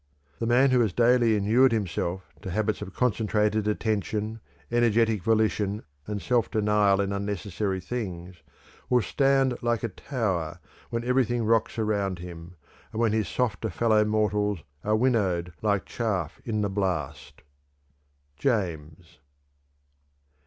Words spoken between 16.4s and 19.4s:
in the blast." _James.